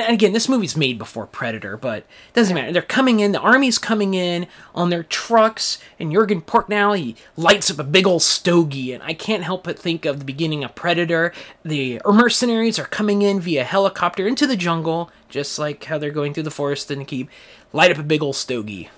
[0.00, 2.72] and again, this movie's made before Predator, but it doesn't matter.
[2.72, 7.70] They're coming in, the army's coming in on their trucks, and Jurgen Prochnow he lights
[7.70, 10.74] up a big old stogie, and I can't help but think of the beginning of
[10.74, 11.32] Predator.
[11.64, 16.34] The mercenaries are coming in via helicopter into the jungle, just like how they're going
[16.34, 17.28] through the forest and keep
[17.72, 18.90] light up a big old stogie.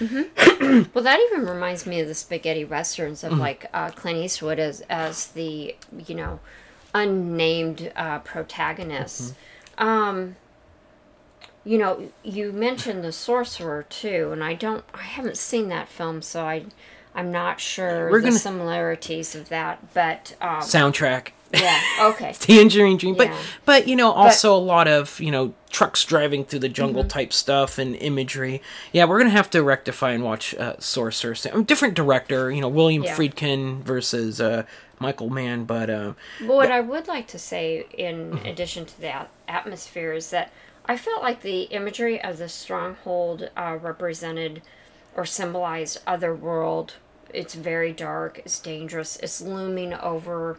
[0.00, 4.80] Well, that even reminds me of the spaghetti westerns of like uh, Clint Eastwood as
[4.88, 5.76] as the
[6.06, 6.40] you know
[6.94, 9.34] unnamed uh, protagonist.
[9.80, 10.36] Um,
[11.64, 16.22] you know, you mentioned the sorcerer too, and I don't, I haven't seen that film,
[16.22, 16.64] so I,
[17.14, 19.92] I'm not sure We're the gonna- similarities of that.
[19.92, 21.28] But um, Soundtrack.
[21.52, 23.36] yeah, okay, Tangerine Dream, but Yeah.
[23.66, 27.08] but you know also a lot of you know trucks driving through the jungle Mm-hmm.
[27.08, 28.62] type stuff and imagery.
[28.92, 31.34] Yeah, we're gonna have to rectify and watch uh, Sorcerer.
[31.62, 33.16] Different director, you know William Yeah.
[33.16, 34.62] Friedkin versus uh,
[35.00, 39.30] Michael Mann, but uh, But what I would like to say, in addition to that
[39.48, 40.52] atmosphere, is that
[40.84, 44.60] I felt like the imagery of the stronghold uh, represented
[45.14, 46.94] or symbolized other world.
[47.32, 48.40] It's very dark.
[48.44, 49.16] It's dangerous.
[49.16, 50.58] It's looming over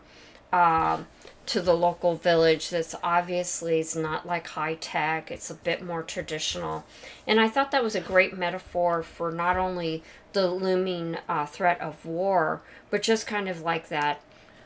[0.51, 1.07] um
[1.45, 2.69] to the local village.
[2.69, 5.31] That's obviously it's not like high tech.
[5.31, 6.85] It's a bit more traditional,
[7.27, 11.79] and I thought that was a great metaphor for not only the looming uh, threat
[11.81, 14.21] of war, but just kind of like that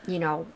[0.06, 0.46] you know,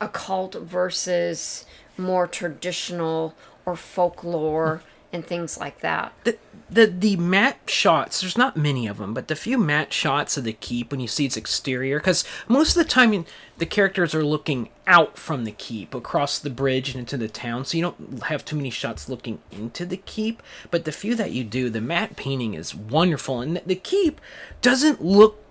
[0.00, 1.64] occult versus
[1.96, 6.12] more traditional or folklore and things like that.
[6.24, 6.38] the
[6.70, 8.22] the the matte shots.
[8.22, 11.06] There's not many of them, but the few matte shots of the keep when you
[11.06, 13.26] see its exterior, because most of the time
[13.58, 17.66] the characters are looking out from the keep across the bridge and into the town,
[17.66, 20.42] so you don't have too many shots looking into the keep.
[20.70, 24.18] But the few that you do, the matte painting is wonderful, and the, the keep
[24.62, 25.41] doesn't look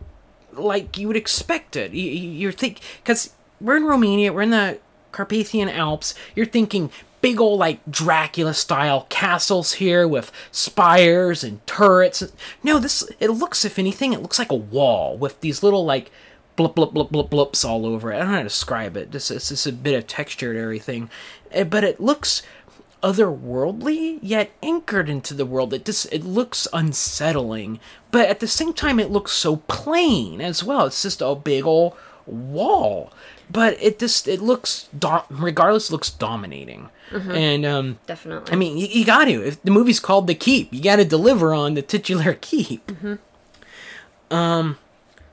[0.53, 1.91] like you would expect it.
[1.93, 4.79] You, you- you're think because we're in Romania, we're in the
[5.11, 6.13] Carpathian Alps.
[6.35, 6.89] You're thinking
[7.21, 12.23] big old like Dracula style castles here with spires and turrets.
[12.63, 16.09] No, this it looks if anything, it looks like a wall with these little like
[16.55, 18.15] blip blip blip blip blips all over it.
[18.15, 19.11] I don't know how to describe it.
[19.11, 21.09] This is this a bit of texture and everything,
[21.51, 22.41] Eh, but it looks
[23.01, 25.73] otherworldly yet anchored into the world.
[25.73, 27.79] It just it looks unsettling,
[28.11, 30.85] but at the same time it looks so plain as well.
[30.85, 33.11] It's just a big old wall,
[33.49, 36.89] but it just it looks do- regardless looks dominating.
[37.11, 38.53] And um, Definitely.
[38.53, 39.45] I mean, you, you got to.
[39.45, 42.89] If the movie's called The Keep, you got to deliver on the titular keep.
[44.29, 44.77] Um,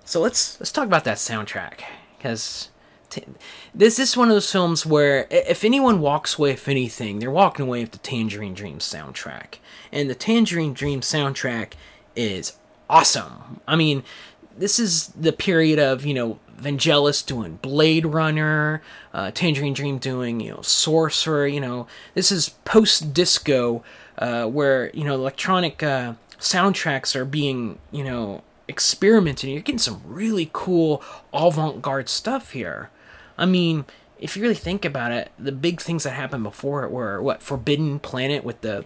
[0.05, 1.83] so let's let's talk about that soundtrack
[2.17, 2.71] because
[3.11, 3.25] t-
[3.75, 7.66] this is one of those films where if anyone walks away with anything, they're walking
[7.66, 9.55] away with the Tangerine Dream soundtrack,
[9.92, 11.73] and the Tangerine Dream soundtrack
[12.16, 12.55] is
[12.88, 13.61] awesome.
[13.66, 14.03] I mean,
[14.57, 18.83] this is the period of you know Vangelis doing Blade Runner,
[19.14, 21.47] uh, Tangerine Dream doing you know Sorcerer.
[21.47, 23.83] You know, this is post disco
[24.18, 29.51] uh, where you know electronic uh, soundtracks are being you know experimented.
[29.51, 32.90] You're getting some really cool avant garde stuff here.
[33.38, 33.85] I mean,
[34.18, 37.40] if you really think about it, the big things that happened before it were what
[37.40, 38.85] Forbidden Planet with the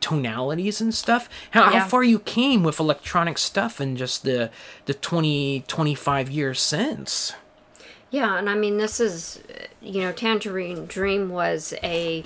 [0.00, 1.28] tonalities and stuff.
[1.50, 4.50] How, how far you came with electronic stuff in just the
[4.86, 7.32] the 20 25 years since.
[8.10, 9.40] Yeah, and I mean, this is,
[9.80, 12.24] you know, Tangerine Dream was a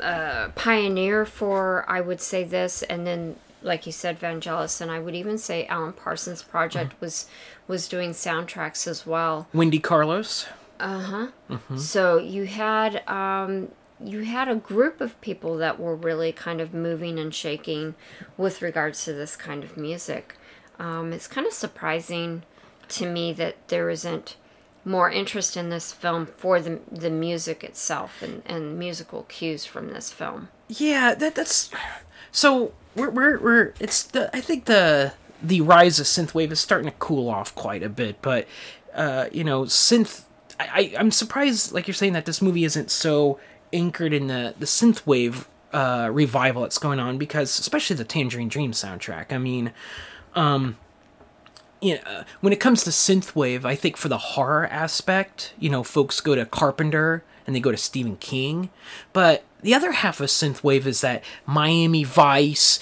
[0.00, 5.00] uh, pioneer for, I would say this, and then, like you said, Vangelis, and I
[5.00, 7.26] would even say Alan Parsons Project was
[7.68, 9.48] was doing soundtracks as well.
[9.52, 10.46] Wendy Carlos.
[11.76, 13.68] So you had um,
[14.02, 17.94] you had a group of people that were really kind of moving and shaking
[18.36, 20.36] with regards to this kind of music.
[20.78, 22.42] Um, it's kind of surprising
[22.88, 24.36] to me that there isn't
[24.84, 29.88] more interest in this film for the the music itself and, and musical cues from
[29.92, 30.48] this film.
[30.68, 31.70] Yeah, that that's
[32.32, 36.90] so we're we're, we're it's the I think the the rise of synthwave is starting
[36.90, 38.46] to cool off quite a bit, but
[38.94, 40.24] uh, you know, synth
[40.60, 43.38] I, I'm surprised like you're saying that this movie isn't so
[43.72, 48.72] anchored in the the synthwave uh revival that's going on because especially the Tangerine Dream
[48.72, 49.32] soundtrack.
[49.32, 49.72] I mean,
[51.82, 55.68] you know, uh, when it comes to synthwave, I think for the horror aspect, you
[55.68, 58.70] know, folks go to Carpenter and they go to Stephen King.
[59.12, 62.78] But the other half of synthwave is that Miami Vice,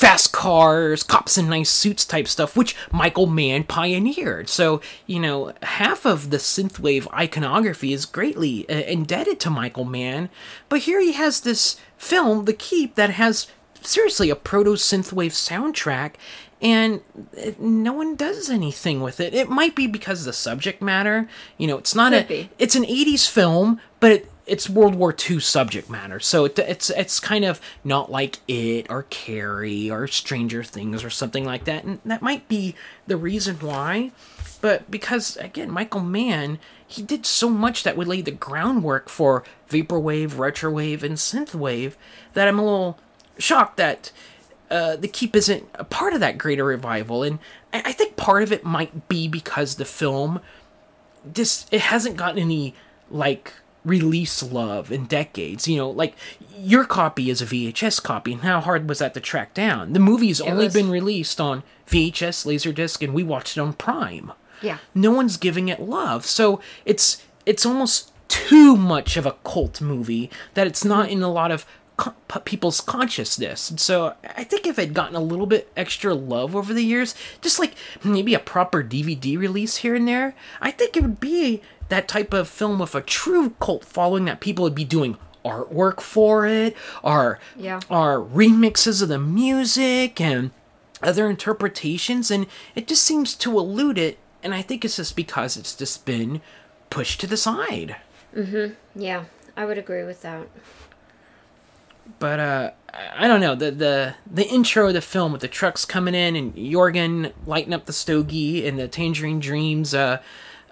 [0.00, 4.48] fast cars, cops in nice suits type stuff, which Michael Mann pioneered.
[4.48, 10.30] So, you know, half of the synthwave iconography is greatly uh, indebted to Michael Mann.
[10.70, 13.48] But here he has this film, The Keep, that has
[13.82, 16.14] seriously a proto synthwave soundtrack
[16.62, 17.02] and
[17.34, 19.34] it, no one does anything with it.
[19.34, 21.28] It might be because of the subject matter.
[21.58, 22.50] You know, it's not Could a be.
[22.58, 26.18] it's an 80s film, but it, it's World War II subject matter.
[26.18, 31.10] So it, it's it's kind of not like it or Carrie or Stranger Things or
[31.10, 31.84] something like that.
[31.84, 32.74] And that might be
[33.06, 34.10] the reason why.
[34.60, 39.44] But because again, Michael Mann, he did so much that would lay the groundwork for
[39.70, 41.94] vaporwave, retrowave, and synthwave
[42.34, 42.98] that I'm a little
[43.38, 44.10] shocked that
[44.68, 47.38] uh, the keep isn't a part of that greater revival and
[47.72, 50.40] I, I think part of it might be because the film
[51.24, 52.74] this it hasn't gotten any
[53.10, 56.14] like release love in decades you know like
[56.58, 59.98] your copy is a vhs copy and how hard was that to track down the
[59.98, 60.74] movie's only was.
[60.74, 64.78] been released on vhs laserdisc and we watched it on prime Yeah.
[64.94, 70.30] no one's giving it love so it's it's almost too much of a cult movie
[70.54, 71.12] that it's not mm-hmm.
[71.18, 71.64] in a lot of
[71.96, 72.14] co-
[72.44, 76.54] people's consciousness and so i think if it had gotten a little bit extra love
[76.54, 80.96] over the years just like maybe a proper dvd release here and there i think
[80.96, 84.74] it would be that type of film with a true cult following that people would
[84.74, 87.80] be doing artwork for it or Yeah.
[87.88, 90.50] or remixes of the music and
[91.02, 95.56] other interpretations and it just seems to elude it and i think it's just because
[95.56, 96.40] it's just been
[96.90, 97.96] pushed to the side
[98.36, 98.74] Mhm.
[98.94, 99.24] Yeah,
[99.56, 100.46] I would agree with that.
[102.18, 105.48] but uh I- I don't know the the the intro of the film with the
[105.48, 110.18] trucks coming in and Jurgen lighting up the stogie and the Tangerine Dreams uh,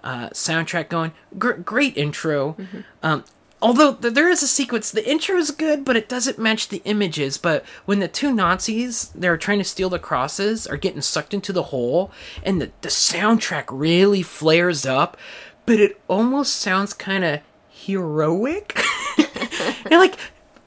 [0.03, 2.55] uh soundtrack going Gr- great intro.
[3.03, 3.23] Um,
[3.61, 6.81] although th- there is a sequence, the intro is good, but it doesn't match the
[6.85, 7.37] images.
[7.37, 11.51] But when the two Nazis they're trying to steal the crosses are getting sucked into
[11.53, 12.11] the hole,
[12.43, 15.17] and the the soundtrack really flares up,
[15.65, 18.79] but it almost sounds kind of heroic.
[19.89, 20.15] You're like,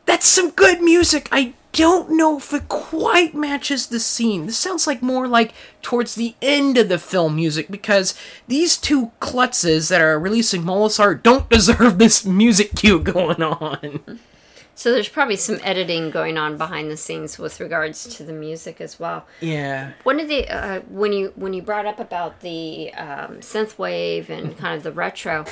[0.06, 1.28] that's some good music.
[1.32, 4.46] I don't know if it quite matches the scene.
[4.46, 8.14] This sounds like more like towards the end of the film music because
[8.46, 14.20] these two klutzes that are releasing Molasar don't deserve this music cue going on.
[14.74, 18.80] So there's probably some editing going on behind the scenes with regards to the music
[18.80, 19.26] as well.
[19.40, 19.92] Yeah.
[20.02, 24.56] One of the uh, when you when you brought up about the um, synthwave and
[24.56, 25.44] kind of the retro,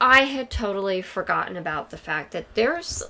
[0.00, 3.04] I had totally forgotten about the fact that there's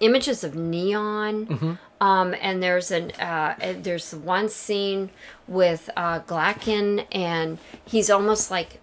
[0.00, 1.46] images of neon.
[1.46, 1.72] Mm-hmm.
[2.00, 5.10] Um, and there's an uh, there's one scene
[5.48, 8.80] with uh, Glaeken, and he's almost like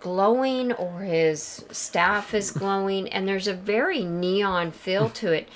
[0.00, 5.48] glowing, or his staff is glowing, and there's a very neon feel to it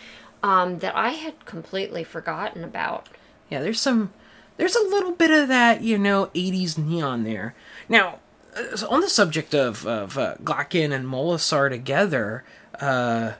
[0.42, 3.08] um, that I had completely forgotten about.
[3.48, 4.12] Yeah, there's some,
[4.56, 7.54] there's a little bit of that, you know, 80s neon there.
[7.88, 8.18] Now,
[8.56, 12.44] uh, on the subject of of uh, Glaeken and Molasar together,
[12.80, 13.32] uh,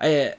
[0.00, 0.34] I,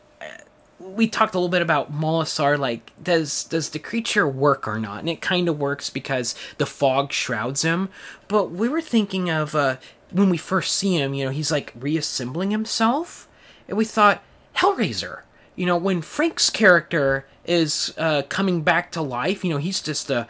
[0.80, 2.58] we talked a little bit about Molasar.
[2.58, 5.00] Like, does does the creature work or not?
[5.00, 7.90] And it kind of works because the fog shrouds him.
[8.28, 9.78] But we were thinking of uh,
[10.12, 11.14] when we first see him.
[11.14, 13.28] You know, he's like reassembling himself,
[13.68, 14.22] and we thought
[14.58, 15.22] Hellraiser.
[15.56, 20.10] You know, when Frank's character is uh, coming back to life, you know, he's just
[20.10, 20.28] a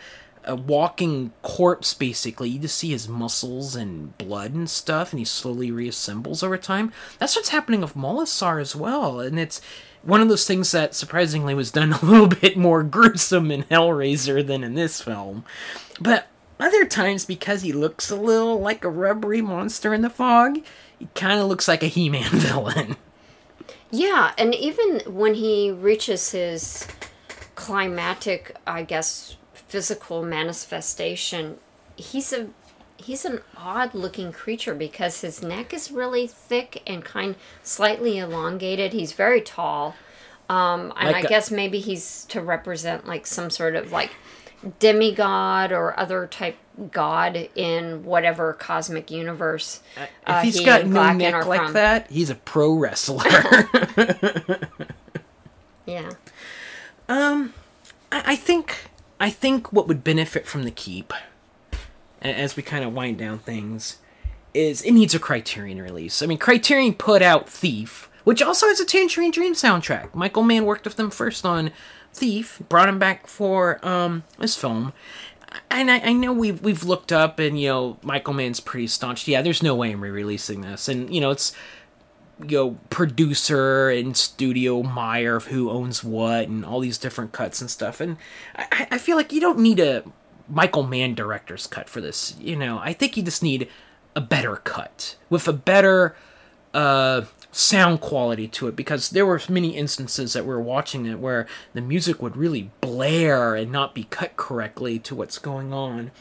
[0.48, 2.50] a walking corpse basically.
[2.50, 6.94] You just see his muscles and blood and stuff, and he slowly reassembles over time.
[7.20, 9.60] That's what's happening with Molasar as well, and it's
[10.06, 14.46] one of those things that surprisingly was done a little bit more gruesome in Hellraiser
[14.46, 15.44] than in this film.
[16.00, 16.28] But
[16.60, 20.60] other times, because he looks a little like a rubbery monster in the fog,
[20.98, 22.96] he kind of looks like a He-Man villain.
[23.92, 26.88] Yeah, and even when he reaches his
[27.56, 31.58] climatic, I guess, physical manifestation,
[31.96, 32.48] he's a
[33.06, 38.94] he's an odd looking creature because his neck is really thick and kind slightly elongated.
[38.94, 39.96] He's very tall.
[40.50, 44.12] Um, and Like I a- guess maybe he's to represent like some sort of like
[44.80, 46.58] demigod or other type
[46.92, 49.82] god in whatever cosmic universe.
[49.96, 51.74] If uh, he's he got no neck like from.
[51.74, 53.24] that, he's a pro wrestler.
[55.86, 56.14] Yeah.
[57.08, 57.50] I
[58.12, 58.90] I think
[59.20, 61.14] I think what would benefit from the keep,
[62.32, 63.98] as we kind of wind down things,
[64.54, 66.22] is it needs a Criterion release.
[66.22, 70.16] I mean, Criterion put out Thief, which also has a Tangerine Dream soundtrack.
[70.16, 71.72] Michael Mann worked with them first on
[72.14, 74.94] Thief, brought him back for um this film.
[75.70, 79.28] And I, I know we've we've looked up, and you know Michael Mann's pretty staunch.
[79.28, 81.54] Yeah, there's no way I'm re-releasing this, and you know it's
[82.40, 87.62] you know producer and studio Meyer of who owns what and all these different cuts
[87.62, 88.02] and stuff.
[88.02, 88.18] And
[88.56, 90.04] I, I feel like you don't need a
[90.48, 92.36] Michael Mann director's cut for this.
[92.40, 93.68] You know, I think you just need
[94.16, 96.16] a better cut with a better
[96.74, 101.20] uh, sound quality to it because there were many instances that we were watching it
[101.20, 106.12] where the music would really blare and not be cut correctly to what's going on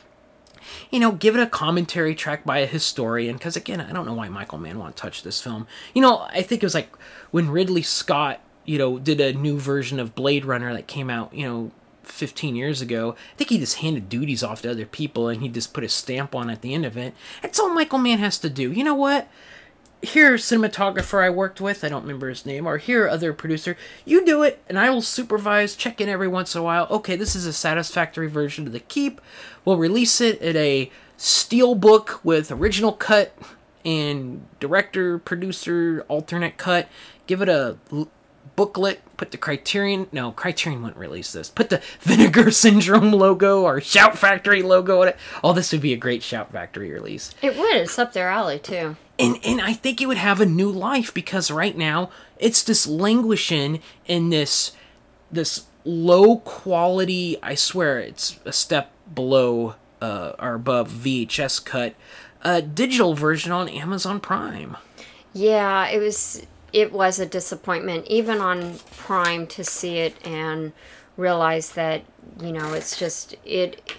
[0.91, 3.37] you know, give it a commentary track by a historian.
[3.37, 5.67] Because again, I don't know why Michael Mann want to touch this film.
[5.95, 6.95] You know, I think it was like
[7.31, 11.35] when Ridley Scott, you know, did a new version of Blade Runner that came out,
[11.35, 11.71] you know,
[12.07, 13.17] 15 years ago.
[13.33, 15.89] I think he just handed duties off to other people and he just put a
[15.89, 17.15] stamp on at the end of it.
[17.43, 18.71] That's all Michael Mann has to do.
[18.73, 19.29] You know what?
[20.05, 24.25] here cinematographer I worked with, I don't remember his name, or here other producer, you
[24.25, 26.87] do it, and I will supervise, check in every once in a while.
[26.91, 29.21] Okay, this is a satisfactory version of the keep.
[29.65, 33.37] We'll release it in a steel book with original cut
[33.85, 36.89] and director, producer, alternate cut.
[37.27, 37.77] Give it a
[38.57, 39.01] booklet.
[39.17, 40.07] Put the Criterion.
[40.13, 41.49] No, Criterion wouldn't release this.
[41.51, 45.17] Put the Vinegar Syndrome logo or Shout Factory logo on it.
[45.43, 47.77] Oh, this would be a great Shout Factory release It would.
[47.77, 48.97] It's up their alley too.
[49.19, 52.87] and and I think it would have a new life because right now it's just
[52.87, 54.73] languishing in this
[55.31, 57.37] this low quality.
[57.43, 61.95] I swear it's a step below uh, or above VHS cut,
[62.43, 64.77] uh, digital version on Amazon Prime.
[65.33, 70.73] Yeah, it was it was a disappointment even on Prime to see it and
[71.17, 72.03] realize that,
[72.41, 73.97] you know, it's just it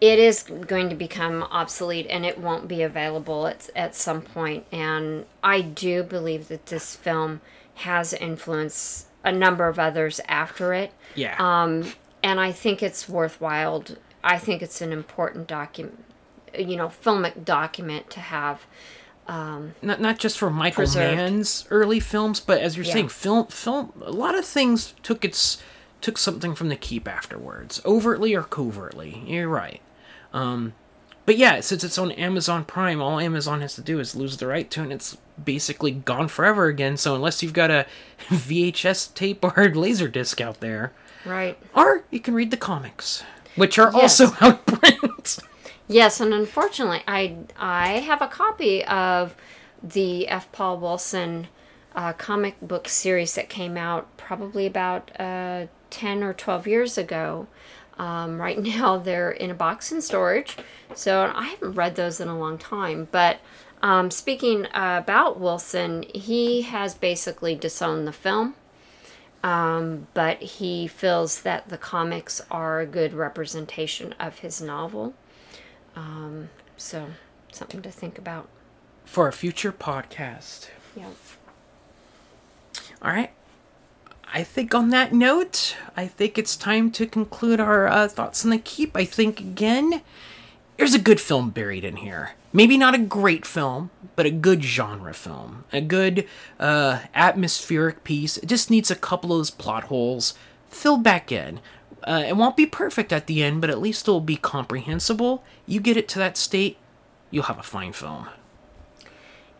[0.00, 4.66] it is going to become obsolete and it won't be available at, at some point
[4.72, 7.40] and I do believe that this film
[7.76, 10.92] has influenced a number of others after it.
[11.14, 11.36] Yeah.
[11.38, 11.92] Um,
[12.22, 13.84] and I think it's worthwhile.
[14.22, 16.04] I think it's an important document,
[16.58, 18.66] you know, filmic document to have.
[19.28, 21.16] Not not just for Michael Preserved.
[21.16, 22.92] Mann's early films, but as you're Yeah.
[22.92, 25.58] saying, film film a lot of things took its
[26.00, 29.22] took something from the keep afterwards, overtly or covertly.
[29.26, 29.80] You're right.
[30.34, 30.74] Um,
[31.26, 34.46] but yeah, since it's on Amazon Prime, all Amazon has to do is lose the
[34.46, 36.98] right to it, and it's basically gone forever again.
[36.98, 37.86] So unless you've got a
[38.28, 40.92] VHS tape or laser disc out there,
[41.24, 41.56] Right.
[41.74, 43.22] or you can read the comics,
[43.56, 44.20] which are Yes.
[44.20, 45.38] also out print.
[45.88, 49.34] Yes, and unfortunately, I I have a copy of
[49.82, 50.50] the F.
[50.52, 51.48] Paul Wilson
[51.94, 57.46] uh, comic book series that came out probably about uh, ten or twelve years ago.
[57.98, 60.56] Um, right now, they're in a box in storage,
[60.94, 63.08] so I haven't read those in a long time.
[63.12, 63.40] But
[63.82, 68.54] um, speaking about Wilson, he has basically disowned the film
[69.44, 75.12] um, but he feels that the comics are a good representation of his novel.
[75.96, 77.08] Um, so,
[77.52, 78.48] something to think about.
[79.04, 80.68] For a future podcast.
[80.96, 81.10] Yeah.
[83.02, 83.30] All right.
[84.32, 88.50] I think on that note, I think it's time to conclude our uh, thoughts on
[88.50, 88.96] the keep.
[88.96, 90.02] I think again,
[90.76, 92.32] there's a good film buried in here.
[92.52, 96.26] Maybe not a great film, but a good genre film, a good
[96.58, 98.36] uh, atmospheric piece.
[98.38, 100.34] It just needs a couple of those plot holes
[100.68, 101.60] filled back in.
[102.04, 105.42] Uh, it won't be perfect at the end, but at least it'll be comprehensible.
[105.66, 106.76] You get it to that state,
[107.30, 108.28] you'll have a fine film.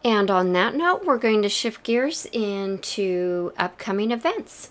[0.04, 4.70] And on that note, we're going to shift gears into upcoming events.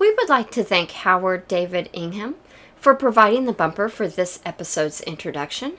[0.00, 2.34] We would like to thank Howard David Ingham
[2.74, 5.74] for providing the bumper for this episode's introduction.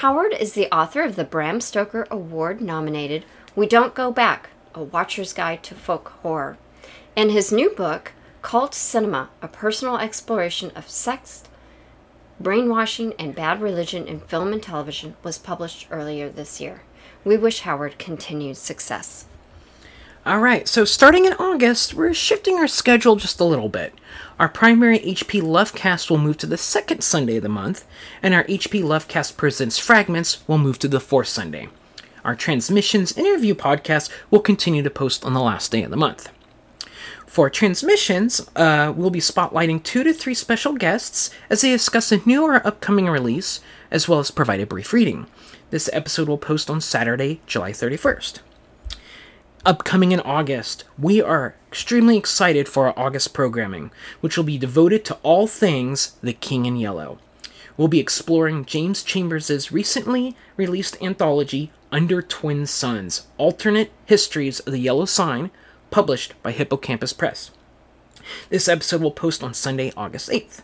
[0.00, 4.82] Howard is the author of the Bram Stoker Award nominated We Don't Go Back A
[4.82, 6.56] Watcher's Guide to Folk Horror,
[7.14, 8.12] and his new book,
[8.46, 11.42] Cult Cinema A Personal Exploration of Sex,
[12.38, 16.82] Brainwashing and Bad Religion in Film and Television, was published earlier this year.
[17.24, 19.24] We wish Howard continued success.
[20.24, 23.92] All right, so starting in August, we're shifting our schedule just a little bit.
[24.38, 27.84] Our primary HP Lovecast will move to the second Sunday of the month,
[28.22, 31.66] and our HP Lovecast Presents Fragments will move to the fourth Sunday.
[32.24, 36.28] Our Transmissions interview podcast will continue to post on the last day of the month.
[37.26, 42.18] For transmissions, uh, we'll be spotlighting two to three special guests as they discuss a
[42.24, 43.60] new or upcoming release,
[43.90, 45.26] as well as provide a brief reading.
[45.70, 48.38] This episode will post on Saturday, July 31st.
[49.66, 55.04] Upcoming in August, we are extremely excited for our August programming, which will be devoted
[55.04, 57.18] to all things The King in Yellow.
[57.76, 64.78] We'll be exploring James Chambers' recently released anthology, Under Twin Suns Alternate Histories of the
[64.78, 65.50] Yellow Sign,
[65.96, 67.50] published by Hippocampus Press.
[68.50, 70.60] This episode will post on Sunday, August 8th.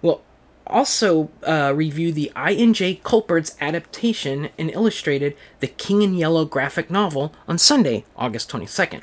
[0.00, 0.22] We'll
[0.66, 3.02] also uh, review the I.N.J.
[3.04, 9.02] Culbard's adaptation and illustrated The King in Yellow graphic novel on Sunday, August 22nd.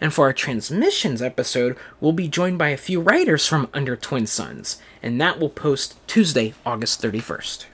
[0.00, 4.26] And for our transmissions episode, we'll be joined by a few writers from Under Twin
[4.26, 7.66] Suns, and that will post Tuesday, August 31st.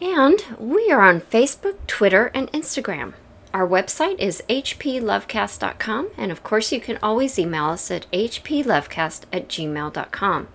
[0.00, 3.14] And we are on Facebook, Twitter, and Instagram.
[3.54, 9.48] Our website is hplovecast.com, and of course, you can always email us at hplovecast at
[9.48, 10.48] gmail.com.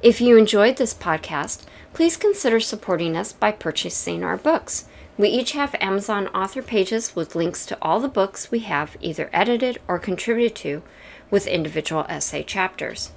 [0.00, 4.84] If you enjoyed this podcast, please consider supporting us by purchasing our books.
[5.18, 9.28] We each have Amazon author pages with links to all the books we have either
[9.32, 10.84] edited or contributed to
[11.28, 13.10] with individual essay chapters.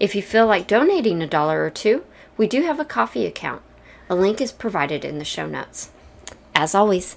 [0.00, 2.06] If you feel like donating a dollar or two,
[2.38, 3.60] we do have a Ko-fi account.
[4.08, 5.90] A link is provided in the show notes.
[6.54, 7.16] As always,